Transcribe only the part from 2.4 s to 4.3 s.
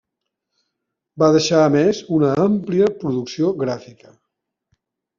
àmplia producció gràfica.